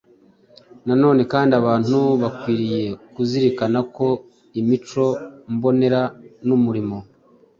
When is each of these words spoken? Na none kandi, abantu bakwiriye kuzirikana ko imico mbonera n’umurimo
Na 0.85 0.93
none 1.01 1.21
kandi, 1.31 1.53
abantu 1.61 1.97
bakwiriye 2.21 2.81
kuzirikana 3.13 3.79
ko 3.95 4.07
imico 4.59 5.05
mbonera 5.53 6.01
n’umurimo 6.47 6.97